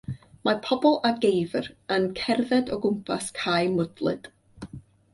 Mae 0.47 0.55
pobl 0.67 0.95
a 1.09 1.11
geifr 1.25 1.69
yn 1.97 2.09
cerdded 2.21 2.75
o 2.77 2.81
gwmpas 2.87 3.31
cae 3.41 3.73
mwdlyd. 3.79 4.35